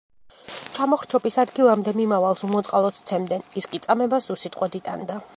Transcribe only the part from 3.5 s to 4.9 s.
ის კი წამებას უსიტყვოდ